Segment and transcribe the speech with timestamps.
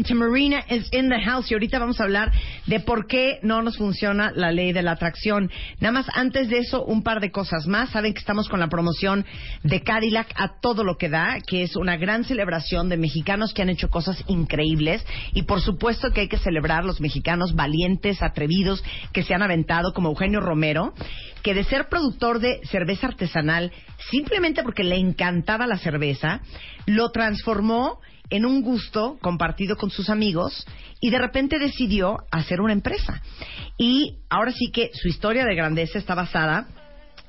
[0.00, 2.32] Is in the house y ahorita vamos a hablar
[2.66, 5.50] de por qué no nos funciona la ley de la atracción.
[5.78, 7.90] Nada más antes de eso, un par de cosas más.
[7.90, 9.26] Saben que estamos con la promoción
[9.62, 13.62] de Cadillac a todo lo que da, que es una gran celebración de mexicanos que
[13.62, 18.82] han hecho cosas increíbles y por supuesto que hay que celebrar los mexicanos valientes, atrevidos,
[19.12, 20.94] que se han aventado como Eugenio Romero,
[21.42, 23.72] que de ser productor de cerveza artesanal,
[24.10, 26.40] simplemente porque le encantaba la cerveza,
[26.86, 30.66] lo transformó en un gusto compartido con sus amigos
[31.00, 33.22] y de repente decidió hacer una empresa.
[33.76, 36.68] Y ahora sí que su historia de grandeza está basada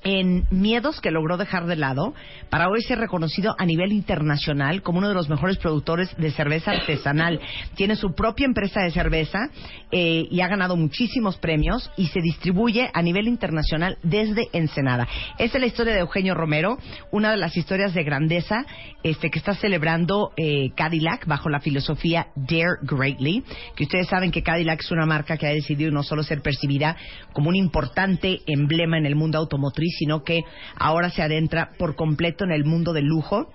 [0.03, 2.13] en miedos que logró dejar de lado
[2.49, 6.71] para hoy ser reconocido a nivel internacional como uno de los mejores productores de cerveza
[6.71, 7.39] artesanal.
[7.75, 9.49] Tiene su propia empresa de cerveza
[9.91, 15.07] eh, y ha ganado muchísimos premios y se distribuye a nivel internacional desde Ensenada.
[15.38, 16.77] Esta es la historia de Eugenio Romero,
[17.11, 18.66] una de las historias de grandeza
[19.03, 23.44] este, que está celebrando eh, Cadillac bajo la filosofía Dare Greatly,
[23.75, 26.95] que ustedes saben que Cadillac es una marca que ha decidido no solo ser percibida
[27.33, 30.44] como un importante emblema en el mundo automotriz, sino que
[30.75, 33.47] ahora se adentra por completo en el mundo del lujo.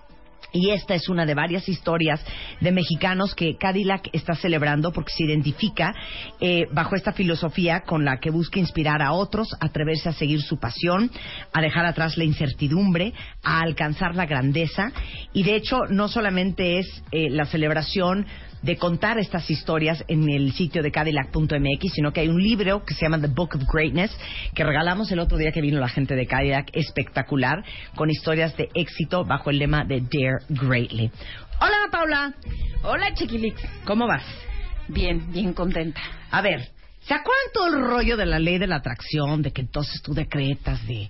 [0.52, 2.24] Y esta es una de varias historias
[2.60, 5.94] de mexicanos que Cadillac está celebrando porque se identifica
[6.40, 10.40] eh, bajo esta filosofía con la que busca inspirar a otros a atreverse a seguir
[10.40, 11.10] su pasión,
[11.52, 14.92] a dejar atrás la incertidumbre, a alcanzar la grandeza.
[15.32, 18.26] Y de hecho, no solamente es eh, la celebración
[18.66, 22.94] de contar estas historias en el sitio de Cadillac.mx, sino que hay un libro que
[22.94, 24.10] se llama The Book of Greatness,
[24.54, 28.68] que regalamos el otro día que vino la gente de Cadillac, espectacular, con historias de
[28.74, 31.12] éxito bajo el lema de Dare Greatly.
[31.60, 32.34] Hola, Paula.
[32.82, 33.62] Hola, Chiquilix.
[33.84, 34.24] ¿Cómo vas?
[34.88, 36.00] Bien, bien contenta.
[36.32, 36.68] A ver,
[37.02, 40.12] ¿se acuerdan todo el rollo de la ley de la atracción, de que entonces tú
[40.12, 41.08] decretas de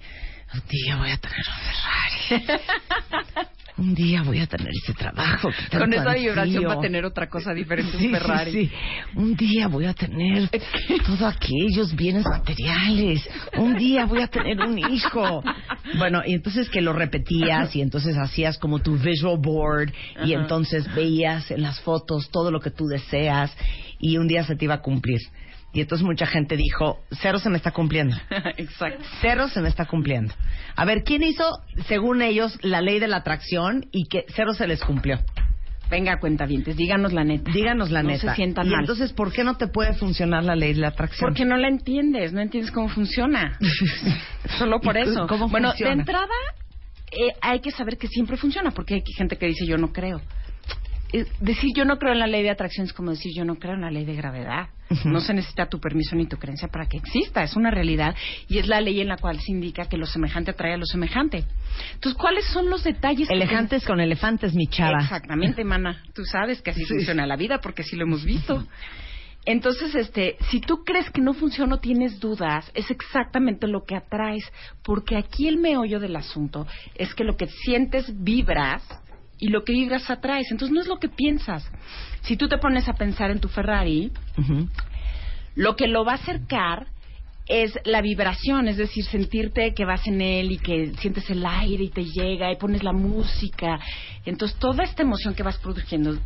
[0.53, 3.49] un día voy a tener un Ferrari?
[3.79, 5.51] un día voy a tener ese trabajo.
[5.71, 8.53] que Con esa vibración va a tener otra cosa diferente Sí, un Ferrari.
[8.53, 8.73] sí, sí.
[9.15, 10.49] Un día voy a tener
[11.05, 13.29] todos aquellos bienes materiales.
[13.59, 15.43] Un día voy a tener un hijo.
[15.99, 19.93] Bueno, y entonces que lo repetías y entonces hacías como tu visual board
[20.25, 23.55] y entonces veías en las fotos todo lo que tú deseas
[23.99, 25.21] y un día se te iba a cumplir.
[25.77, 28.17] Y entonces mucha gente dijo, cero se me está cumpliendo.
[28.57, 29.05] Exacto.
[29.21, 30.33] Cero se me está cumpliendo.
[30.75, 31.45] A ver, ¿quién hizo,
[31.87, 35.19] según ellos, la ley de la atracción y que cero se les cumplió?
[35.91, 37.53] Venga, cuentavientes, díganos la neta.
[37.53, 38.31] Díganos la no neta.
[38.31, 38.81] se sientan y mal.
[38.81, 41.29] entonces, ¿por qué no te puede funcionar la ley de la atracción?
[41.29, 43.59] Porque no la entiendes, no entiendes cómo funciona.
[44.59, 45.27] Solo por ¿Y c- eso.
[45.27, 45.95] cómo bueno, funciona?
[45.95, 46.27] de entrada
[47.13, 50.23] eh, hay que saber que siempre funciona, porque hay gente que dice yo no creo.
[51.17, 53.55] Eh, decir yo no creo en la ley de atracción es como decir yo no
[53.55, 54.69] creo en la ley de gravedad.
[55.05, 58.15] No se necesita tu permiso ni tu creencia para que exista, es una realidad
[58.49, 60.85] y es la ley en la cual se indica que lo semejante atrae a lo
[60.85, 61.45] semejante.
[61.95, 63.29] Entonces, ¿cuáles son los detalles?
[63.29, 65.01] que Elefantes con elefantes, mi chava.
[65.01, 66.03] Exactamente, mana.
[66.15, 68.63] Tú sabes que así funciona la vida porque así lo hemos visto.
[69.47, 73.97] Entonces, este, si tú crees que no funciona o tienes dudas, es exactamente lo que
[73.97, 74.45] atraes,
[74.85, 78.83] porque aquí el meollo del asunto es que lo que sientes vibras
[79.39, 80.51] y lo que vibras atraes.
[80.51, 81.65] Entonces, no es lo que piensas.
[82.23, 84.11] Si tú te pones a pensar en tu Ferrari,
[85.55, 86.87] lo que lo va a acercar
[87.49, 91.85] es la vibración, es decir, sentirte que vas en él y que sientes el aire
[91.85, 93.79] y te llega y pones la música.
[94.25, 96.19] Entonces, toda esta emoción que vas produciendo,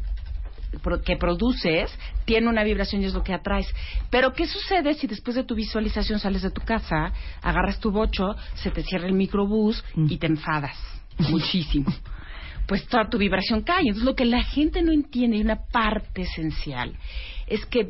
[0.83, 1.91] pro- que produces,
[2.24, 3.66] tiene una vibración y es lo que atraes.
[4.09, 7.12] Pero, ¿qué sucede si después de tu visualización sales de tu casa,
[7.42, 10.77] agarras tu bocho, se te cierra el microbús y te enfadas
[11.28, 11.92] muchísimo?
[12.66, 13.83] Pues toda tu vibración cae.
[13.83, 16.97] Entonces, lo que la gente no entiende, y una parte esencial,
[17.47, 17.86] es que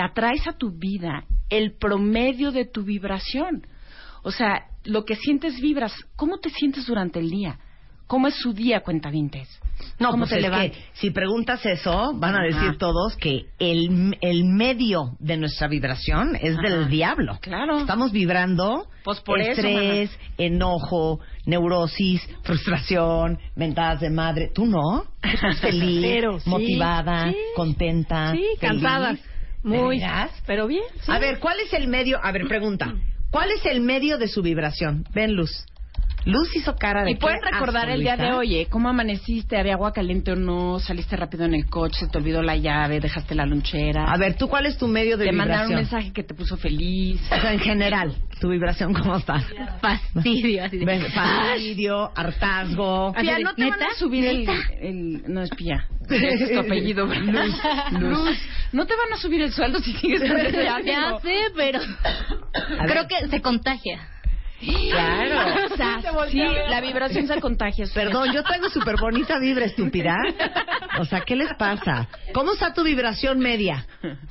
[0.00, 3.66] atraes a tu vida el promedio de tu vibración.
[4.22, 5.92] O sea, lo que sientes vibras.
[6.16, 7.58] ¿Cómo te sientes durante el día?
[8.10, 9.48] ¿Cómo es su día, cuentavintes?
[10.00, 12.76] No, ¿Cómo pues te es que si preguntas eso, van a decir Ajá.
[12.76, 16.68] todos que el, el medio de nuestra vibración es Ajá.
[16.68, 17.38] del diablo.
[17.40, 17.78] Claro.
[17.78, 24.50] Estamos vibrando Pues por eso, estrés, enojo, neurosis, frustración, mentadas de madre.
[24.52, 25.04] ¿Tú no?
[25.22, 27.36] ¿Tú estás feliz, sí, motivada, sí.
[27.54, 29.12] contenta, Sí, cansada.
[29.12, 29.20] ¿De
[29.62, 30.02] Muy.
[30.48, 30.82] Pero bien.
[31.02, 31.12] sí.
[31.12, 32.18] A ver, ¿cuál es el medio?
[32.20, 32.92] A ver, pregunta.
[33.30, 35.04] ¿Cuál es el medio de su vibración?
[35.14, 35.64] Ven, Luz.
[36.26, 38.66] Luz hizo cara de Y pueden qué recordar asco, el día de hoy, ¿eh?
[38.70, 39.56] ¿Cómo amaneciste?
[39.56, 40.78] ¿Había agua caliente o no?
[40.78, 42.00] ¿Saliste rápido en el coche?
[42.00, 43.00] ¿Se te olvidó la llave?
[43.00, 44.04] ¿Dejaste la lonchera?
[44.04, 45.98] A ver, ¿tú cuál es tu medio de Te mandaron un vibración?
[46.00, 47.20] mensaje que te puso feliz.
[47.32, 49.42] O sea, en general, tu vibración, ¿cómo está?
[49.80, 50.64] Fastidio.
[50.64, 53.12] Así de- Fastidio, hartazgo.
[53.18, 53.86] Pía, no te van ¿neta?
[53.92, 54.48] a subir el,
[54.80, 55.86] el- No es Pía.
[56.08, 57.46] Ese es tu apellido, ¿verdad?
[57.98, 58.38] Luz.
[58.72, 61.80] No te van a subir el sueldo si sigues con ese Ya sé, pero
[62.86, 64.00] creo que se contagia.
[64.60, 65.66] Claro.
[65.72, 67.86] O sea, Sí, la vibración se contagia.
[67.86, 67.92] sí.
[67.94, 70.16] Perdón, yo traigo súper bonita vibra, estúpida.
[70.98, 72.08] O sea, ¿qué les pasa?
[72.34, 73.86] ¿Cómo está tu vibración media?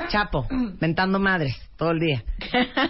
[0.10, 0.46] Chapo,
[0.80, 2.24] mentando madres todo el día.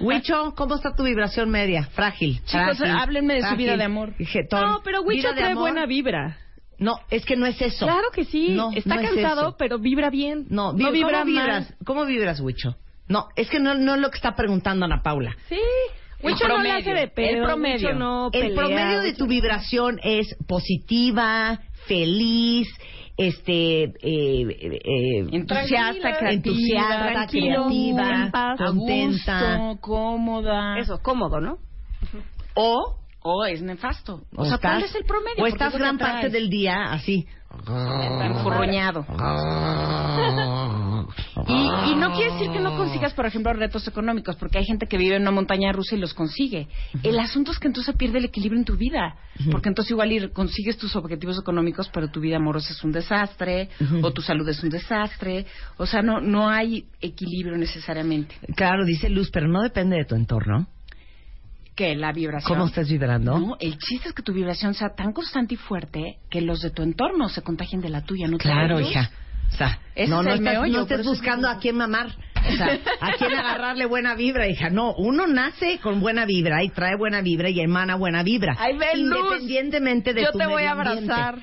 [0.01, 1.83] Huicho, ¿cómo está tu vibración media?
[1.93, 2.41] Frágil.
[2.45, 4.13] Chicos, frágil, háblenme de su vida de amor.
[4.17, 4.61] jetón.
[4.71, 5.61] No, pero de trae amor.
[5.63, 6.37] buena vibra.
[6.77, 7.85] No, es que no es eso.
[7.85, 8.49] Claro que sí.
[8.51, 10.45] No, Está no cansado, pero vibra bien.
[10.49, 11.69] No, vi- no vibra ¿cómo vibras?
[11.69, 11.77] mal.
[11.85, 12.75] ¿Cómo vibras, Huicho?
[13.07, 15.35] No, es que no, no es lo que está preguntando Ana Paula.
[15.49, 15.59] Sí.
[16.19, 17.37] El Wicho no promedio, la hace de pedo.
[17.37, 17.93] el promedio.
[17.95, 22.67] No El pelea, promedio de tu vibración es positiva, feliz,
[23.17, 28.57] este, eh, eh, Entusiasta, Tranquila, creativa, entusiasta, tranquilo, creativa, paz.
[28.57, 29.57] contenta.
[29.57, 30.77] gusto, cómoda.
[30.79, 31.57] Eso, cómodo, ¿no?
[32.55, 34.21] o, O es nefasto.
[34.35, 35.43] O, o sea, ¿cuál estás, es el promedio?
[35.43, 37.27] o estás gran parte del día así.
[38.23, 39.05] enfurruñado.
[41.47, 44.87] Y, y no quiere decir que no consigas, por ejemplo, retos económicos, porque hay gente
[44.87, 46.67] que vive en una montaña rusa y los consigue.
[47.03, 49.15] El asunto es que entonces pierde el equilibrio en tu vida,
[49.51, 53.69] porque entonces igual ir, consigues tus objetivos económicos, pero tu vida amorosa es un desastre,
[54.01, 55.45] o tu salud es un desastre,
[55.77, 58.35] o sea, no, no hay equilibrio necesariamente.
[58.55, 60.67] Claro, dice Luz, pero no depende de tu entorno.
[61.75, 62.57] Que la vibración.
[62.57, 63.39] ¿Cómo estás vibrando?
[63.39, 66.71] No, el chiste es que tu vibración sea tan constante y fuerte que los de
[66.71, 68.37] tu entorno se contagien de la tuya, ¿no?
[68.37, 69.09] te Claro, hija.
[69.51, 71.75] O sea, Ese no, es no, el estás, meollo, no estés eso buscando a quién
[71.75, 72.07] mamar.
[72.35, 72.67] O sea,
[73.01, 74.69] a quién agarrarle buena vibra, hija.
[74.69, 78.55] No, uno nace con buena vibra y trae buena vibra y emana buena vibra.
[78.57, 79.19] Ay, ven, Luz.
[79.19, 81.13] Independientemente de Yo tu te voy a medio ambiente.
[81.13, 81.39] abrazar.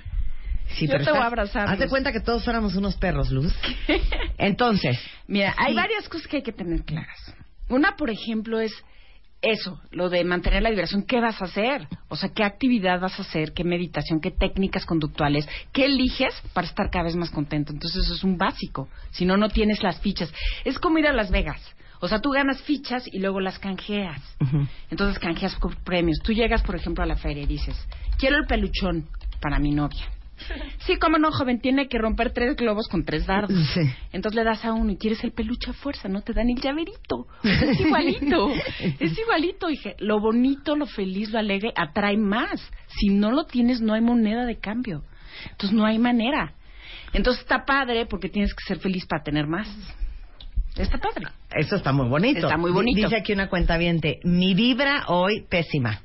[0.70, 1.90] Sí, Yo pero te voy a abrazar, Haz de Luz.
[1.90, 3.54] cuenta que todos fuéramos unos perros, Luz.
[4.38, 4.98] Entonces,
[5.28, 5.76] Mira, hay Sí.
[5.76, 7.34] varias cosas que hay que tener claras.
[7.68, 8.72] Una, por ejemplo, es
[9.42, 11.02] eso, lo de mantener la vibración.
[11.02, 11.86] ¿Qué vas a hacer?
[12.08, 13.52] O sea, ¿qué actividad vas a hacer?
[13.52, 14.20] ¿Qué meditación?
[14.20, 15.48] ¿Qué técnicas conductuales?
[15.72, 17.72] ¿Qué eliges para estar cada vez más contento?
[17.72, 18.88] Entonces, eso es un básico.
[19.10, 20.32] Si no, no tienes las fichas.
[20.64, 21.60] Es como ir a Las Vegas.
[22.00, 24.20] O sea, tú ganas fichas y luego las canjeas.
[24.90, 26.18] Entonces canjeas por premios.
[26.22, 27.76] Tú llegas, por ejemplo, a la feria y dices,
[28.18, 29.08] quiero el peluchón
[29.40, 30.06] para mi novia.
[30.86, 33.58] Sí, cómo no, joven, tiene que romper tres globos con tres dardos.
[33.74, 33.80] Sí.
[34.12, 36.60] Entonces le das a uno y quieres el peluche a fuerza, no te dan el
[36.60, 37.26] llaverito.
[37.42, 38.50] Es igualito,
[39.00, 39.68] es igualito.
[39.68, 42.60] Dije, lo bonito, lo feliz, lo alegre atrae más.
[42.86, 45.02] Si no lo tienes, no hay moneda de cambio.
[45.50, 46.54] Entonces no hay manera.
[47.12, 49.68] Entonces está padre porque tienes que ser feliz para tener más.
[50.76, 51.26] Está padre.
[51.54, 52.40] eso está muy bonito.
[52.40, 53.00] Está muy bonito.
[53.00, 53.78] Dice aquí una cuenta
[54.24, 56.00] mi vibra hoy pésima.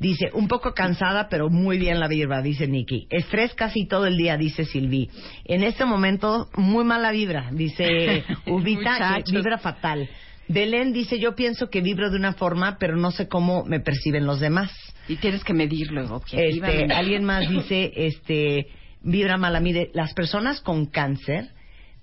[0.00, 3.06] Dice, un poco cansada, pero muy bien la vibra, dice Nikki.
[3.10, 5.10] Estrés casi todo el día, dice Silvi.
[5.44, 10.08] En este momento, muy mala vibra, dice Ubita, vibra fatal.
[10.48, 14.24] Belén dice, yo pienso que vibro de una forma, pero no sé cómo me perciben
[14.24, 14.72] los demás.
[15.06, 18.68] Y tienes que medirlo Este, alguien más dice, este,
[19.02, 19.60] vibra mala.
[19.60, 21.50] Mire, las personas con cáncer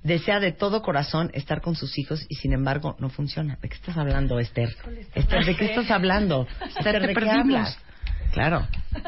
[0.04, 3.58] desea de todo corazón estar con sus hijos y sin embargo no funciona.
[3.60, 4.70] ¿De qué estás hablando, Esther?
[5.16, 6.48] Esther, ¿de qué estás hablando?
[6.78, 7.80] Esther, ¿de qué hablas?
[8.34, 8.68] Claro.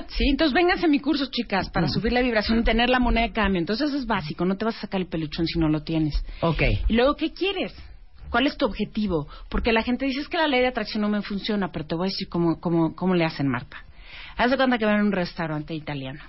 [0.09, 1.71] Sí, entonces vénganse a mi curso, chicas, Mm.
[1.71, 3.59] para subir la vibración y tener la moneda de cambio.
[3.59, 6.15] Entonces es básico, no te vas a sacar el peluchón si no lo tienes.
[6.41, 6.61] Ok.
[6.87, 7.73] Y luego, ¿qué quieres?
[8.29, 9.27] ¿Cuál es tu objetivo?
[9.49, 11.95] Porque la gente dice es que la ley de atracción no me funciona, pero te
[11.95, 13.77] voy a decir cómo, cómo, cómo le hacen, Marta.
[14.37, 16.21] Haz de cuenta que van a un restaurante italiano.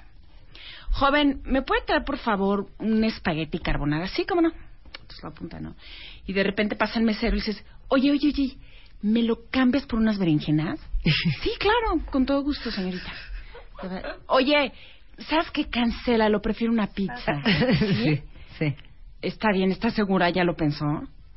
[0.92, 4.09] Joven, ¿me puede traer, por favor, un espagueti carbonara?
[4.09, 4.50] Sí, cómo no.
[4.87, 5.76] Entonces lo apunta, ¿no?
[6.26, 8.56] Y de repente pasa el mesero y dices, oye, oye, oye,
[9.02, 10.78] ¿me lo cambias por unas berenjenas?
[11.42, 13.12] sí, claro, con todo gusto, señorita.
[14.26, 14.73] Oye,
[15.19, 15.69] ¿sabes qué?
[15.69, 17.42] Cancela, lo prefiero una pizza.
[17.78, 18.23] sí,
[18.59, 18.75] sí.
[19.23, 20.30] Está bien, ¿estás segura?
[20.30, 20.85] ¿Ya lo pensó?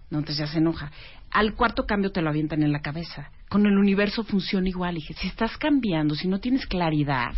[0.09, 0.91] No, entonces ya se enoja.
[1.31, 3.31] Al cuarto cambio te lo avientan en la cabeza.
[3.49, 4.95] Con el universo funciona igual.
[4.95, 7.33] Dije, si estás cambiando, si no tienes claridad,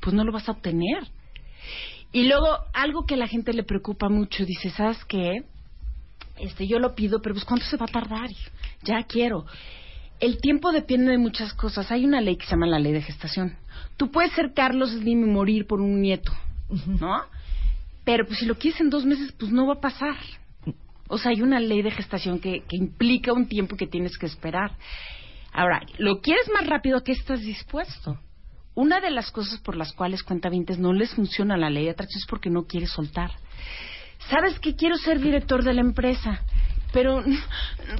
[0.00, 1.04] pues no lo vas a obtener.
[2.12, 5.44] Y luego, algo que a la gente le preocupa mucho, dice, ¿sabes qué?
[6.40, 8.28] Este, yo lo pido, pero pues ¿cuánto se va a tardar?
[8.82, 9.44] Ya quiero.
[10.20, 11.90] el tiempo depende de muchas cosas.
[11.90, 13.56] Hay una ley que se llama la ley de gestación.
[13.96, 16.32] Tú puedes ser Carlos Slim y morir por un nieto,
[16.86, 17.22] ¿no?
[18.04, 20.16] Pero pues si lo quieres en dos meses, pues no va a pasar.
[21.08, 24.26] O sea, hay una ley de gestación que, que implica un tiempo que tienes que
[24.26, 24.72] esperar.
[25.52, 28.18] Ahora, ¿lo quieres más rápido que estás dispuesto?
[28.74, 32.20] Una de las cosas por las cuales cuentavientes no les funciona la ley de atracción
[32.20, 33.32] es porque no quieres soltar.
[34.30, 36.40] ¿Sabes que quiero ser director de la empresa?
[36.92, 37.22] Pero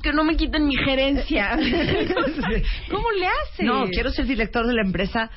[0.02, 1.56] que no me quiten mi gerencia.
[2.90, 3.66] ¿Cómo le haces?
[3.66, 5.30] No, quiero ser director de la empresa,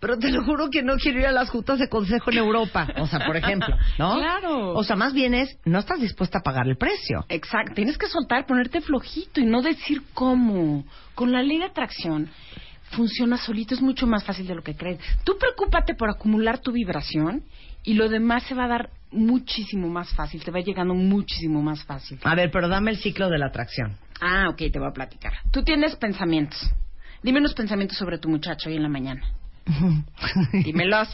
[0.00, 2.86] pero te lo juro que no quiero ir a las juntas de consejo en Europa.
[2.98, 4.16] O sea, por ejemplo, ¿no?
[4.18, 4.74] Claro.
[4.74, 7.24] O sea, más bien es, no estás dispuesta a pagar el precio.
[7.28, 10.84] Exacto, tienes que soltar, ponerte flojito y no decir cómo.
[11.14, 12.30] Con la ley de atracción
[12.90, 15.00] funciona solito, es mucho más fácil de lo que crees.
[15.24, 17.42] Tú preocúpate por acumular tu vibración
[17.88, 21.82] y lo demás se va a dar muchísimo más fácil, te va llegando muchísimo más
[21.84, 22.18] fácil.
[22.22, 23.96] A ver, pero dame el ciclo de la atracción.
[24.20, 25.32] Ah, ok, te voy a platicar.
[25.50, 26.58] Tú tienes pensamientos.
[27.22, 29.22] Dime unos pensamientos sobre tu muchacho hoy en la mañana.
[30.52, 31.08] Dímelos.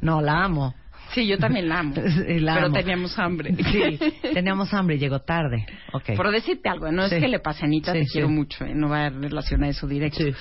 [0.00, 0.74] No, la amo.
[1.14, 1.94] Sí, yo también la amo.
[2.26, 2.74] Sí, la pero amo.
[2.74, 3.54] teníamos hambre.
[3.54, 3.98] Sí,
[4.32, 5.66] teníamos hambre y llegó tarde.
[5.92, 6.16] Ok.
[6.16, 7.16] Por decirte algo, no Sí.
[7.16, 8.72] es que le pase a Anita, Sí, te quiero mucho, ¿eh?
[8.74, 10.24] no va a relacionar eso directo.
[10.24, 10.32] Sí.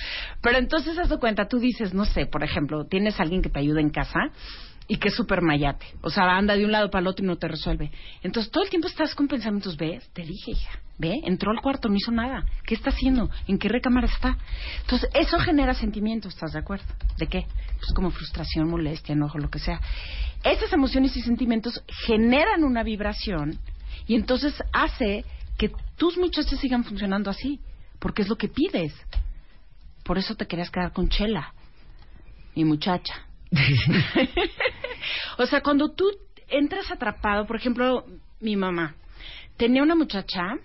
[0.41, 3.49] Pero entonces, haz de cuenta, tú dices, no sé, por ejemplo, tienes a alguien que
[3.49, 4.19] te ayuda en casa
[4.91, 5.85] y que es súper mayate.
[6.01, 7.89] O sea, anda de un lado para el otro y no te resuelve.
[8.23, 10.05] Entonces, todo el tiempo estás con pensamientos, ¿ves?
[10.11, 10.79] Te dije, hija.
[10.97, 12.43] Ve, entró al cuarto, no hizo nada.
[12.65, 13.29] ¿Qué está haciendo?
[13.47, 14.37] ¿En qué recámara está?
[14.81, 16.83] Entonces, eso genera sentimientos, ¿estás de acuerdo?
[17.17, 17.45] ¿De qué?
[17.77, 19.79] Pues como frustración, molestia, enojo, lo que sea.
[20.43, 23.59] Esas emociones y sentimientos generan una vibración
[24.07, 25.23] y entonces hace
[25.57, 27.61] que tus muchachos sigan funcionando así,
[27.97, 28.93] porque es lo que pides.
[30.03, 31.53] Por eso te querías quedar con Chela,
[32.55, 33.25] mi muchacha.
[35.37, 36.05] o sea, cuando tú
[36.47, 38.05] entras atrapado, por ejemplo,
[38.39, 38.95] mi mamá
[39.57, 40.57] tenía una muchacha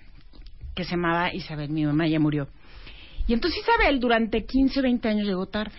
[0.74, 2.48] que se llamaba Isabel, mi mamá ya murió.
[3.26, 5.76] Y entonces Isabel durante 15 o 20 años llegó tarde.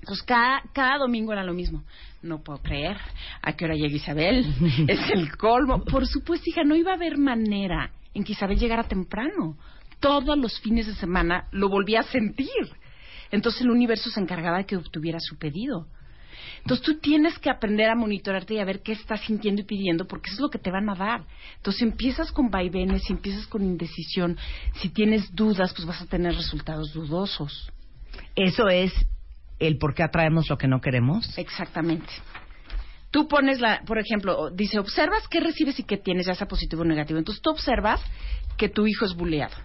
[0.00, 1.84] Entonces cada, cada domingo era lo mismo.
[2.22, 2.96] No puedo creer.
[3.42, 4.44] ¿A qué hora llega Isabel?
[4.88, 5.84] es el colmo.
[5.84, 9.56] Por supuesto, hija, no iba a haber manera en que Isabel llegara temprano.
[10.00, 12.48] Todos los fines de semana lo volvía a sentir.
[13.30, 15.86] Entonces el universo se encargaba de que obtuviera su pedido.
[16.58, 20.06] Entonces tú tienes que aprender a monitorarte y a ver qué estás sintiendo y pidiendo,
[20.06, 21.24] porque eso es lo que te van a dar.
[21.56, 24.36] Entonces empiezas con vaivenes, si empiezas con indecisión,
[24.74, 27.70] si tienes dudas, pues vas a tener resultados dudosos.
[28.34, 28.92] Eso es
[29.58, 31.38] el por qué atraemos lo que no queremos.
[31.38, 32.08] Exactamente.
[33.10, 36.82] Tú pones la, por ejemplo, dice, observas qué recibes y qué tienes, ya sea positivo
[36.82, 37.18] o negativo.
[37.18, 38.00] Entonces tú observas
[38.56, 39.56] que tu hijo es buleado,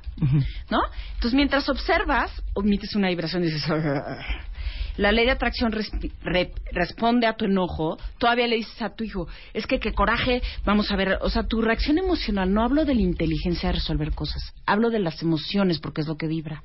[0.69, 0.79] ¿no?
[1.15, 3.63] Entonces mientras observas, emites una vibración y dices,
[4.97, 9.27] la ley de atracción re- responde a tu enojo, todavía le dices a tu hijo,
[9.53, 12.95] es que qué coraje, vamos a ver, o sea, tu reacción emocional, no hablo de
[12.95, 16.63] la inteligencia de resolver cosas, hablo de las emociones porque es lo que vibra.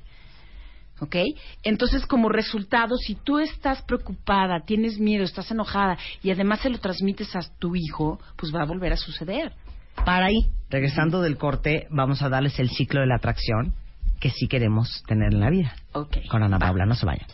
[0.99, 1.15] ¿Ok?
[1.63, 6.77] Entonces, como resultado, si tú estás preocupada, tienes miedo, estás enojada y además se lo
[6.77, 9.51] transmites a tu hijo, pues va a volver a suceder.
[10.05, 13.73] Para ahí, regresando del corte, vamos a darles el ciclo de la atracción
[14.19, 15.73] que sí queremos tener en la vida.
[15.93, 16.17] Ok.
[16.29, 16.59] Con Ana.
[16.59, 17.25] Paula, no se vayan.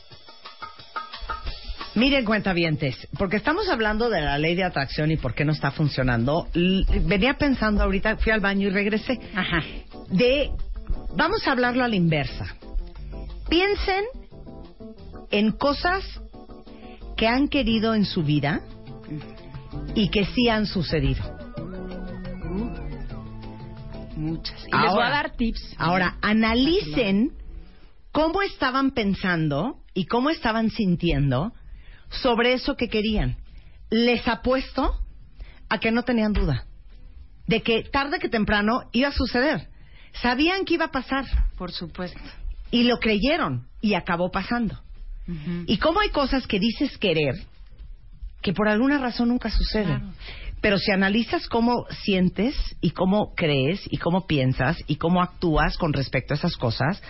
[1.97, 5.71] Miren, cuentavientes, porque estamos hablando de la ley de atracción y por qué no está
[5.71, 6.47] funcionando.
[6.53, 9.19] L- venía pensando ahorita, fui al baño y regresé.
[9.35, 9.63] Ajá.
[10.11, 10.51] De,
[11.15, 12.55] vamos a hablarlo a la inversa.
[13.49, 14.03] Piensen
[15.31, 16.03] en cosas
[17.15, 18.61] que han querido en su vida
[19.95, 21.23] y que sí han sucedido.
[24.15, 24.59] Muchas.
[24.59, 25.73] Y les voy Ahora- a dar tips.
[25.79, 27.31] Ahora, analicen
[28.11, 31.53] cómo estaban pensando y cómo estaban sintiendo
[32.09, 33.37] sobre eso que querían.
[33.89, 34.99] Les apuesto
[35.69, 36.65] a que no tenían duda
[37.47, 39.69] de que tarde que temprano iba a suceder.
[40.21, 41.25] Sabían que iba a pasar
[41.57, 42.19] Por supuesto.
[42.71, 44.81] y lo creyeron y acabó pasando.
[45.65, 47.35] Y cómo hay cosas que dices querer
[48.41, 49.99] que por alguna razón nunca suceden.
[49.99, 50.13] Claro.
[50.61, 55.91] Pero si analizas cómo sientes y cómo crees y cómo piensas y cómo actúas con
[55.91, 57.01] respecto a esas cosas,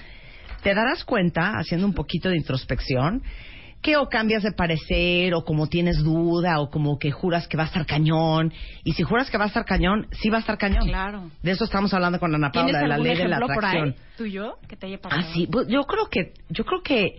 [0.63, 3.21] te darás cuenta, haciendo un poquito de introspección,
[3.81, 7.63] que o cambias de parecer, o como tienes duda, o como que juras que va
[7.63, 8.51] a estar cañón.
[8.83, 10.85] Y si juras que va a estar cañón, sí va a estar cañón.
[10.87, 11.29] Claro.
[11.41, 13.65] De eso estamos hablando con Ana ¿Tienes Paula, de la ley de la ejemplo por
[13.65, 13.89] atracción.
[13.89, 15.21] ahí tuyo que te haya pasado?
[15.23, 17.15] Ah, sí, pues, yo creo que, yo creo que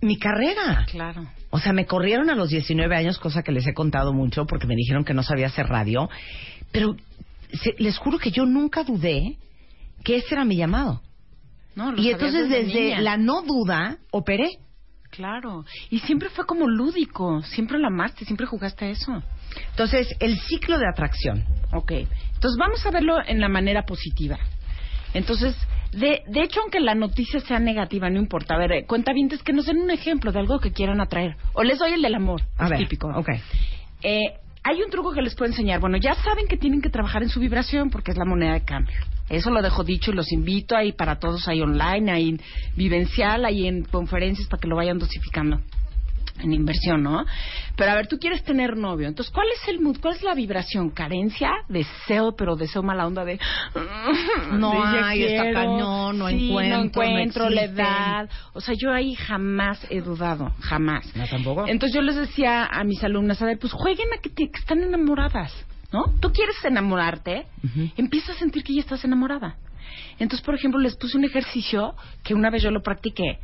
[0.00, 0.86] mi carrera.
[0.90, 1.26] Claro.
[1.50, 4.66] O sea, me corrieron a los 19 años, cosa que les he contado mucho porque
[4.66, 6.08] me dijeron que no sabía hacer radio.
[6.72, 6.96] Pero
[7.52, 9.36] se- les juro que yo nunca dudé
[10.04, 11.02] que ese era mi llamado.
[11.74, 13.00] No, lo Y entonces desde niña.
[13.00, 14.48] la no duda operé.
[15.10, 15.64] Claro.
[15.90, 17.42] Y siempre fue como lúdico.
[17.42, 19.22] Siempre lo amaste, siempre jugaste a eso.
[19.70, 21.44] Entonces, el ciclo de atracción.
[21.72, 21.90] Ok.
[21.92, 24.38] Entonces vamos a verlo en la manera positiva.
[25.14, 25.56] Entonces,
[25.92, 28.54] De, de hecho, aunque la noticia sea negativa, no importa.
[28.54, 31.34] A ver, eh, cuentavientes que nos den un ejemplo de algo que quieran atraer.
[31.52, 32.42] O les doy el del amor.
[32.56, 33.08] A es ver, típico.
[33.08, 33.28] ok.
[34.04, 35.80] Eh, hay un truco que les puedo enseñar.
[35.80, 38.64] Bueno, ya saben que tienen que trabajar en su vibración porque es la moneda de
[38.64, 38.96] cambio.
[39.28, 42.40] Eso lo dejo dicho y los invito ahí para todos, ahí online, ahí en
[42.76, 45.60] vivencial, ahí en conferencias para que lo vayan dosificando
[46.42, 47.24] en inversión, ¿no?
[47.76, 49.98] Pero a ver, tú quieres tener novio, entonces, ¿cuál es el mood?
[50.00, 50.90] ¿Cuál es la vibración?
[50.90, 51.52] ¿Carencia?
[51.68, 53.38] ¿Deseo, pero deseo mala onda de...
[54.52, 58.28] No de, ya hay, está quiero, cañón, no sí, encuentro, no no encuentro la edad.
[58.52, 61.14] O sea, yo ahí jamás he dudado, jamás.
[61.16, 61.66] No, tampoco.
[61.66, 64.58] Entonces yo les decía a mis alumnas, a ver, pues jueguen a que, te- que
[64.58, 65.52] están enamoradas,
[65.92, 66.04] ¿no?
[66.20, 67.46] Tú quieres enamorarte,
[67.96, 69.56] empieza a sentir que ya estás enamorada.
[70.18, 73.38] Entonces, por ejemplo, les puse un ejercicio que una vez yo lo practiqué,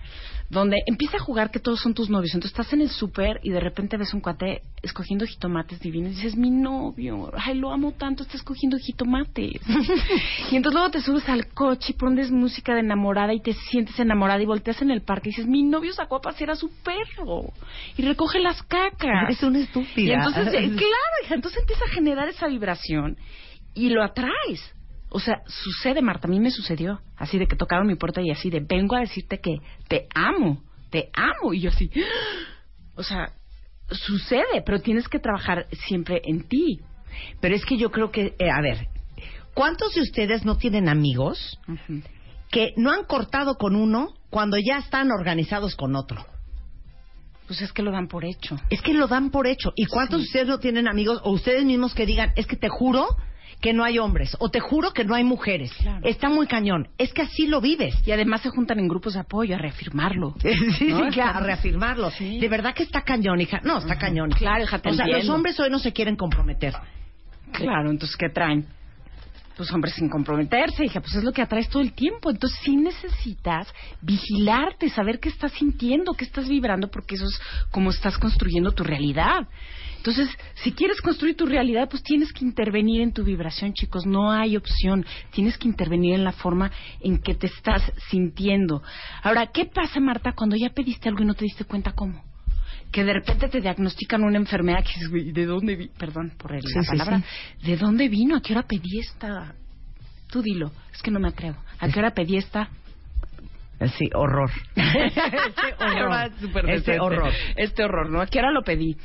[0.49, 2.35] donde empieza a jugar que todos son tus novios.
[2.35, 6.17] Entonces estás en el súper y de repente ves un cuate escogiendo jitomates divinos y
[6.17, 9.61] dices, mi novio, ay, lo amo tanto, está escogiendo jitomates.
[10.51, 13.99] y entonces luego te subes al coche y pones música de enamorada y te sientes
[13.99, 16.71] enamorada y volteas en el parque y dices, mi novio sacó a pasear a su
[16.83, 17.53] perro
[17.97, 19.25] y recoge las cacas.
[19.25, 20.09] Eres una estúpida.
[20.09, 23.17] Y entonces, claro, entonces empieza a generar esa vibración
[23.75, 24.76] y lo atraes.
[25.09, 27.01] O sea, sucede, Marta, a mí me sucedió.
[27.17, 29.59] Así de que tocaron mi puerta y así de, vengo a decirte que
[29.89, 31.53] te amo, te amo.
[31.53, 31.91] Y yo así,
[32.95, 33.33] o sea,
[33.91, 36.81] sucede, pero tienes que trabajar siempre en ti.
[37.41, 38.89] Pero es que yo creo que, eh, a ver,
[39.55, 41.59] ¿cuántos de ustedes no tienen amigos
[42.51, 46.27] que no han cortado con uno cuando ya están organizados con otro?
[47.47, 48.57] Pues es que lo dan por hecho.
[48.71, 49.73] Es que lo dan por hecho.
[49.77, 52.69] ¿Y cuántos de ustedes no tienen amigos o ustedes mismos que digan, es que te
[52.69, 53.07] juro
[53.61, 55.73] que no hay hombres o te juro que no hay mujeres?
[55.75, 56.01] Claro.
[56.05, 56.89] Está muy cañón.
[56.99, 57.95] Es que así lo vives.
[58.07, 60.35] Y además se juntan en grupos de apoyo a reafirmarlo.
[60.77, 61.05] Sí, ¿No?
[61.05, 62.11] sí, claro, a reafirmarlo.
[62.11, 62.39] Sí.
[62.39, 63.61] De verdad que está cañón, hija.
[63.63, 64.31] No, está cañón.
[64.31, 66.75] Claro, hija, te O sea, los hombres hoy no se quieren comprometer.
[67.53, 68.67] Claro, entonces, ¿qué traen?
[69.57, 72.31] Pues hombres sin comprometerse, hija, pues es lo que atraes todo el tiempo.
[72.31, 73.73] Entonces sí necesitas
[74.03, 78.85] vigilarte, saber qué estás sintiendo, qué estás vibrando, porque eso es como estás construyendo tu
[78.85, 79.49] realidad.
[79.99, 80.29] Entonces,
[80.63, 84.07] si quieres construir tu realidad, pues tienes que intervenir en tu vibración, chicos.
[84.07, 85.05] No hay opción.
[85.33, 88.83] Tienes que intervenir en la forma en que te estás sintiendo.
[89.23, 92.23] Ahora, ¿qué pasa, Marta, cuando ya pediste algo y no te diste cuenta cómo?
[92.93, 95.89] que de repente te diagnostican una enfermedad que dices, güey, ¿de dónde vi?
[95.99, 97.19] Perdón por el- Sí, la palabra.
[97.59, 97.67] sí.
[97.67, 98.37] ¿De dónde vino?
[98.37, 99.55] ¿A qué hora pedí esta?
[100.31, 101.57] Tú dilo, es que no me atrevo.
[101.81, 102.71] ¿A qué hora pedí esta?
[103.99, 104.51] Sí, horror.
[104.77, 107.33] Este súper Este horror.
[107.57, 108.21] Este horror, ¿no?
[108.21, 108.97] ¿A qué hora lo pedí?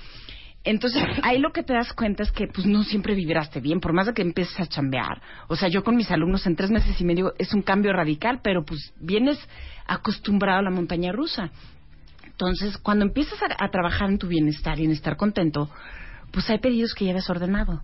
[0.64, 3.94] Entonces, ahí lo que te das cuenta es que pues no siempre vibraste bien, por
[3.94, 5.22] más de que empieces a chambear.
[5.48, 8.42] O sea, yo con mis alumnos en tres meses y medio es un cambio radical,
[8.44, 9.40] pero pues vienes
[9.88, 11.50] acostumbrado a la montaña rusa.
[12.26, 15.70] Entonces, cuando empiezas a, a trabajar en tu bienestar y en estar contento,
[16.32, 17.82] pues hay pedidos que ya habías ordenado.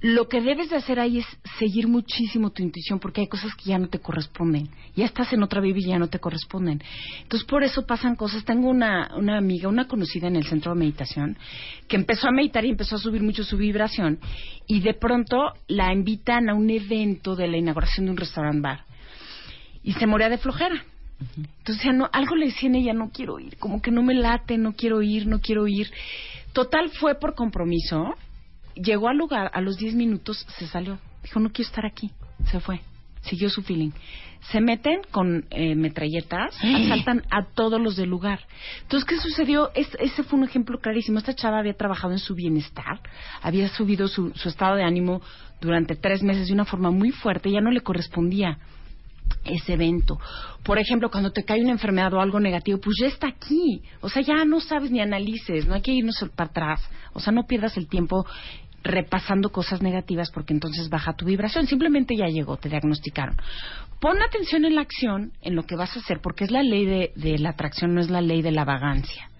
[0.00, 1.26] Lo que debes de hacer ahí es
[1.58, 4.68] seguir muchísimo tu intuición porque hay cosas que ya no te corresponden.
[4.96, 6.82] Ya estás en otra vida y ya no te corresponden.
[7.22, 8.44] Entonces, por eso pasan cosas.
[8.44, 11.38] Tengo una, una amiga, una conocida en el centro de meditación,
[11.86, 14.18] que empezó a meditar y empezó a subir mucho su vibración
[14.66, 18.84] y de pronto la invitan a un evento de la inauguración de un restaurant bar
[19.82, 20.84] y se moría de flojera.
[21.58, 24.14] Entonces ya no, algo le decía en ella, no quiero ir, como que no me
[24.14, 25.90] late, no quiero ir, no quiero ir.
[26.52, 28.14] Total fue por compromiso,
[28.74, 32.10] llegó al lugar, a los 10 minutos se salió, dijo no quiero estar aquí,
[32.50, 32.80] se fue,
[33.22, 33.90] siguió su feeling.
[34.50, 38.40] Se meten con eh, metralletas, asaltan a todos los del lugar.
[38.82, 39.70] Entonces, ¿qué sucedió?
[39.74, 41.18] Es- ese fue un ejemplo clarísimo.
[41.18, 43.00] Esta chava había trabajado en su bienestar,
[43.40, 45.22] había subido su, su estado de ánimo
[45.60, 48.58] durante tres meses de una forma muy fuerte, ya no le correspondía
[49.44, 50.18] ese evento.
[50.62, 53.82] Por ejemplo, cuando te cae una enfermedad o algo negativo, pues ya está aquí.
[54.00, 56.88] O sea, ya no sabes ni analices, no hay que irnos para atrás.
[57.12, 58.26] O sea, no pierdas el tiempo
[58.84, 61.66] repasando cosas negativas porque entonces baja tu vibración.
[61.66, 63.36] Simplemente ya llegó, te diagnosticaron.
[64.00, 66.84] Pon atención en la acción, en lo que vas a hacer, porque es la ley
[66.84, 69.30] de, de la atracción, no es la ley de la vagancia.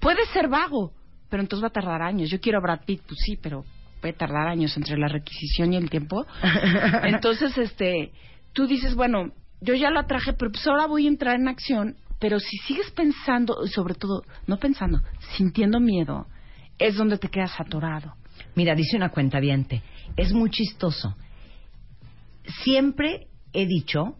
[0.00, 0.92] Puede ser vago,
[1.28, 2.30] pero entonces va a tardar años.
[2.30, 3.64] Yo quiero a Brad Pitt, pues sí, pero
[4.00, 6.26] puede tardar años entre la requisición y el tiempo.
[7.02, 8.12] Entonces, este,
[8.58, 11.94] tú dices, bueno, yo ya lo atraje, pero pues ahora voy a entrar en acción.
[12.18, 15.00] Pero si sigues pensando, y sobre todo, no pensando,
[15.36, 16.26] sintiendo miedo,
[16.76, 18.16] es donde te quedas atorado.
[18.56, 19.38] Mira, dice una cuenta
[20.16, 21.14] es muy chistoso.
[22.64, 24.16] Siempre he dicho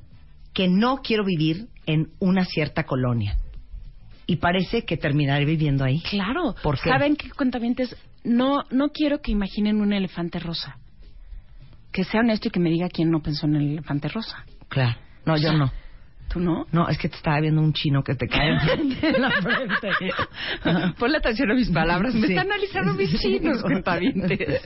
[0.54, 3.38] que no quiero vivir en una cierta colonia.
[4.24, 6.00] Y parece que terminaré viviendo ahí.
[6.02, 6.54] Claro.
[6.62, 6.90] ¿Por qué?
[6.90, 7.96] ¿Saben qué cuentavientes?
[8.22, 10.78] No, no quiero que imaginen un elefante rosa.
[11.92, 14.44] Que sea honesto y que me diga quién no pensó en el elefante rosa.
[14.68, 14.96] Claro.
[15.24, 15.70] No, yo no.
[16.30, 16.66] ¿Tú no?
[16.72, 20.10] No, es que te estaba viendo un chino que te cae en la frente.
[20.98, 22.14] Ponle atención a mis palabras.
[22.14, 22.32] Me Sí.
[22.34, 24.60] están analizando mis chinos, cuentavientes.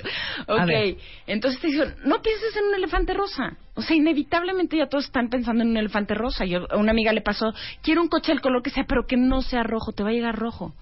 [0.49, 0.99] Ok.
[1.29, 3.57] Entonces te digo, no pienses en un elefante rosa.
[3.75, 6.45] O sea, inevitablemente ya todos están pensando en un elefante rosa.
[6.45, 9.17] Yo, a una amiga le pasó, quiero un coche del color que sea, pero que
[9.17, 10.75] no sea rojo, te va a llegar rojo.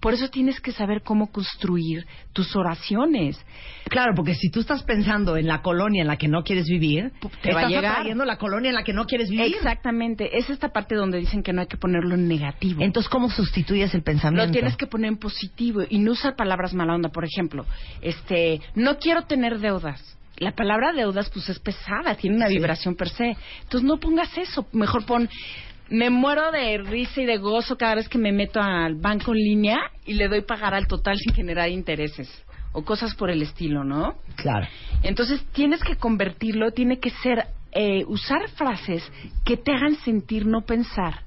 [0.00, 3.38] Por eso tienes que saber cómo construir tus oraciones.
[3.88, 7.12] Claro, porque si tú estás pensando en la colonia en la que no quieres vivir,
[7.42, 7.92] te va a estás llegar.
[7.92, 9.54] atrayendo la colonia en la que no quieres vivir.
[9.54, 10.38] Exactamente.
[10.38, 12.82] Es esta parte donde dicen que no hay que ponerlo en negativo.
[12.82, 14.46] Entonces, ¿cómo sustituyes el pensamiento?
[14.46, 17.10] Lo tienes que poner en positivo y no usar palabras mala onda.
[17.10, 17.64] Por ejemplo,
[18.00, 20.17] este, no quiero tener deudas.
[20.38, 22.54] La palabra deudas, pues es pesada, tiene una Sí.
[22.54, 23.36] vibración per se.
[23.62, 24.66] Entonces no pongas eso.
[24.72, 25.28] Mejor pon,
[25.88, 29.38] me muero de risa y de gozo cada vez que me meto al banco en
[29.38, 32.28] línea y le doy pagar al total sin generar intereses.
[32.72, 34.16] O cosas por el estilo, ¿no?
[34.36, 34.66] Claro.
[35.02, 39.02] Entonces tienes que convertirlo, tiene que ser eh, usar frases
[39.44, 41.22] que te hagan sentir, no pensar.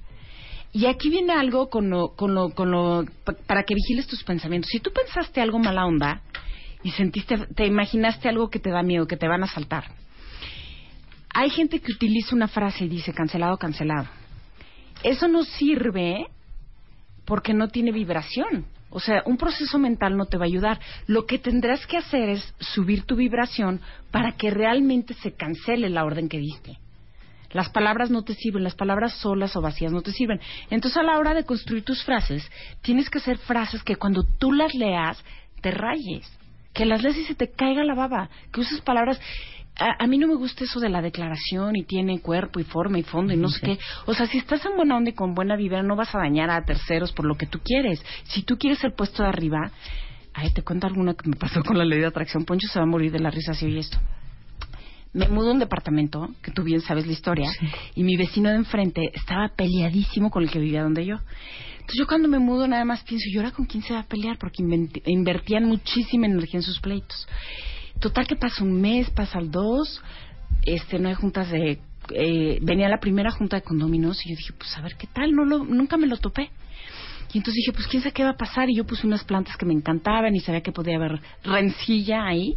[0.71, 4.23] Y aquí viene algo con lo, con lo, con lo, pa- para que vigiles tus
[4.23, 4.69] pensamientos.
[4.71, 6.21] Si tú pensaste algo mala onda
[6.83, 9.85] y sentiste, te imaginaste algo que te da miedo, que te van a saltar.
[11.33, 14.07] Hay gente que utiliza una frase y dice cancelado, cancelado.
[15.03, 16.27] Eso no sirve
[17.25, 18.65] porque no tiene vibración.
[18.89, 20.79] O sea, un proceso mental no te va a ayudar.
[21.07, 23.79] Lo que tendrás que hacer es subir tu vibración
[24.11, 26.77] para que realmente se cancele la orden que diste.
[27.53, 30.39] Las palabras no te sirven, las palabras solas o vacías no te sirven.
[30.69, 32.49] Entonces, a la hora de construir tus frases,
[32.81, 35.23] tienes que hacer frases que cuando tú las leas,
[35.61, 36.29] te rayes.
[36.73, 38.29] Que las leas y se te caiga la baba.
[38.51, 39.19] Que uses palabras.
[39.77, 42.99] A, a mí no me gusta eso de la declaración y tiene cuerpo y forma
[42.99, 43.79] y fondo y no sé qué.
[44.05, 46.49] O sea, si estás en buena onda y con buena vibra, no vas a dañar
[46.49, 48.03] a terceros por lo que tú quieres.
[48.23, 49.71] Si tú quieres el puesto de arriba,
[50.33, 52.45] ay, te cuento alguna que me pasó con la ley de atracción.
[52.45, 53.97] Poncho se va a morir de la risa si oye esto
[55.13, 57.51] me mudo a un departamento, que tú bien sabes la historia,
[57.95, 61.17] y mi vecino de enfrente estaba peleadísimo con el que vivía donde yo.
[61.91, 64.07] Entonces yo cuando me mudo nada más pienso, ¿y ahora con quién se va a
[64.07, 64.37] pelear?
[64.37, 64.63] Porque
[65.07, 67.27] invertían muchísima energía en sus pleitos.
[67.99, 70.01] Total que pasa un mes, pasa el dos,
[70.63, 71.79] este, no hay juntas de...
[72.13, 75.33] eh, venía la primera junta de condóminos y yo dije, pues a ver qué tal,
[75.33, 76.49] no lo, nunca me lo topé.
[77.33, 78.69] Y entonces dije, pues quién sabe qué va a pasar.
[78.69, 82.55] Y yo puse unas plantas que me encantaban y sabía que podía haber rencilla ahí.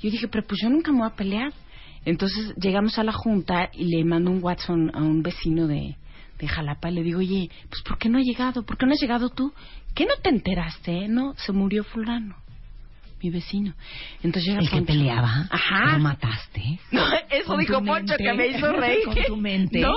[0.00, 1.52] Y yo dije, pero pues yo nunca me voy a pelear.
[2.06, 5.96] Entonces llegamos a la junta y le mando un WhatsApp a un vecino de,
[6.40, 8.62] de Jalapa y le digo, oye, pues ¿por qué no ha llegado?
[8.64, 9.52] ¿Por qué no has llegado tú?
[9.94, 11.04] ¿Qué no te enteraste?
[11.04, 11.08] eh?
[11.08, 12.36] No, se murió fulano,
[13.22, 13.74] mi vecino.
[14.22, 15.46] Entonces llega El que peleaba.
[15.50, 15.92] Ajá.
[15.92, 16.78] ¿Lo mataste?
[16.90, 18.16] No, eso dijo Poncho mente.
[18.24, 19.04] que me hizo reír.
[19.04, 19.80] Con tu mente.
[19.80, 19.94] No,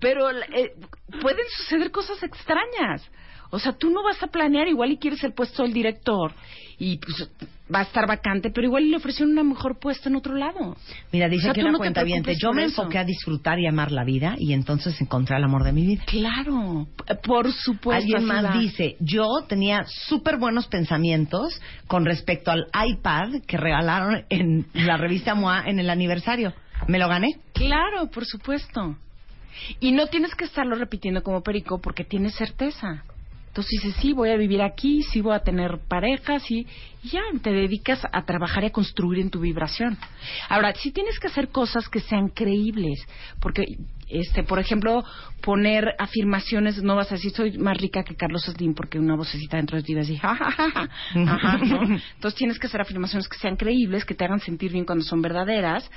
[0.00, 0.72] pero eh,
[1.20, 3.08] pueden suceder cosas extrañas.
[3.50, 6.32] O sea, tú no vas a planear igual y quieres el puesto del director
[6.78, 7.28] y pues
[7.74, 10.76] va a estar vacante, pero igual le ofrecieron una mejor puesto en otro lado.
[11.12, 12.22] Mira, dice O sea, que una no cuenta bien.
[12.40, 12.82] Yo me eso.
[12.82, 16.04] enfoqué a disfrutar y amar la vida y entonces encontré el amor de mi vida.
[16.06, 16.86] Claro,
[17.24, 18.02] por supuesto.
[18.02, 24.66] Alguien más dice, yo tenía súper buenos pensamientos con respecto al iPad que regalaron en
[24.74, 26.54] la revista MOA en el aniversario.
[26.86, 27.40] ¿Me lo gané?
[27.54, 28.96] Claro, por supuesto.
[29.80, 33.02] Y no tienes que estarlo repitiendo como perico porque tienes certeza.
[33.48, 36.66] Entonces dices, sí, voy a vivir aquí, sí voy a tener parejas y,
[37.02, 39.98] y ya te dedicas a trabajar y a construir en tu vibración.
[40.48, 43.04] Ahora, sí tienes que hacer cosas que sean creíbles,
[43.40, 43.64] porque,
[44.08, 45.02] este, por ejemplo,
[45.42, 49.56] poner afirmaciones, no vas a decir soy más rica que Carlos Slim porque una vocecita
[49.56, 50.88] dentro de ti va a decir, "Ja, ja, ja, ja".
[51.26, 51.82] Ajá, ¿no?
[52.14, 55.22] Entonces tienes que hacer afirmaciones que sean creíbles, que te hagan sentir bien cuando son
[55.22, 55.88] verdaderas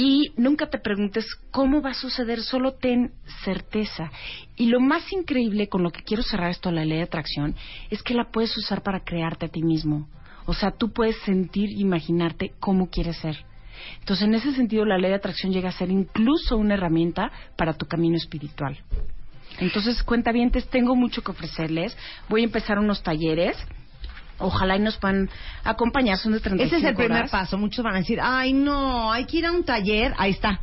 [0.00, 4.12] y nunca te preguntes cómo va a suceder, solo ten certeza.
[4.54, 7.56] Y lo más increíble con lo que quiero cerrar esto, la ley de atracción,
[7.90, 10.08] es que la puedes usar para crearte a ti mismo.
[10.46, 13.44] O sea, tú puedes sentir e imaginarte cómo quieres ser.
[13.98, 17.72] Entonces, en ese sentido, la ley de atracción llega a ser incluso una herramienta para
[17.72, 18.78] tu camino espiritual.
[19.58, 21.96] Entonces, cuentavientes, tengo mucho que ofrecerles.
[22.28, 23.56] Voy a empezar unos talleres.
[24.38, 25.28] Ojalá y nos puedan
[25.64, 26.16] acompañar.
[26.18, 27.58] Son de 35 Ese es el primer paso.
[27.58, 30.14] Muchos van a decir, ay, no, hay que ir a un taller.
[30.16, 30.60] Ahí está.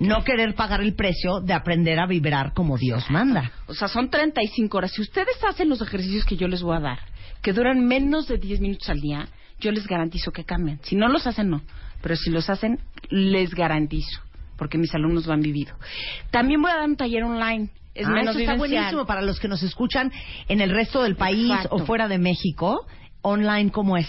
[0.00, 3.52] No querer pagar el precio de aprender a vibrar como Dios manda.
[3.66, 4.92] O sea, son 35 horas.
[4.92, 6.98] Si ustedes hacen los ejercicios que yo les voy a dar,
[7.40, 9.28] que duran menos de 10 minutos al día,
[9.60, 10.78] yo les garantizo que cambien.
[10.82, 11.62] Si no los hacen, no.
[12.02, 14.20] Pero si los hacen, les garantizo.
[14.56, 15.74] Porque mis alumnos lo han vivido.
[16.30, 17.70] También voy a dar un taller online.
[17.94, 20.12] Es Ah, menos eso está buenísimo para los que nos escuchan
[20.48, 21.76] en el resto del país Exacto.
[21.76, 22.86] o fuera de México.
[23.22, 24.08] Online, ¿cómo es?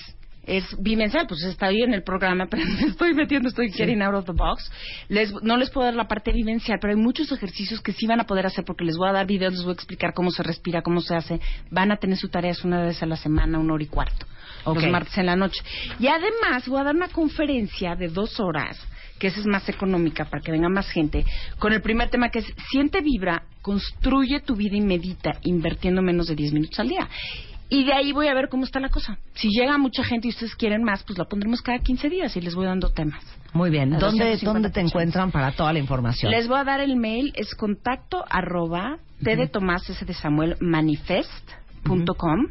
[0.49, 4.25] es bimencial, pues estoy en el programa, pero me estoy metiendo, estoy getting out of
[4.25, 4.71] the box.
[5.07, 8.19] Les, no les puedo dar la parte vivencial, pero hay muchos ejercicios que sí van
[8.19, 10.43] a poder hacer porque les voy a dar videos, les voy a explicar cómo se
[10.43, 11.39] respira, cómo se hace.
[11.69, 14.25] Van a tener su tarea una vez a la semana, una hora y cuarto,
[14.63, 14.81] Ok.
[14.81, 15.61] los martes en la noche.
[15.99, 18.77] Y además voy a dar una conferencia de dos horas
[19.19, 21.25] que esa es más económica para que venga más gente,
[21.59, 26.27] con el primer tema que es siente vibra, construye tu vida y medita invirtiendo menos
[26.27, 27.05] de 10 minutos al día.
[27.69, 29.19] Y de ahí voy a ver cómo está la cosa.
[29.35, 32.41] Si llega mucha gente y ustedes quieren más, pues la pondremos cada 15 días y
[32.41, 33.23] les voy dando temas.
[33.53, 33.91] Muy bien.
[33.91, 36.31] ¿Dónde, 250 ¿Dónde te encuentran para toda la información?
[36.31, 40.55] Les voy a dar el mail, es contacto arroba T de Tomás S de Samuel
[40.59, 42.47] manifest.com.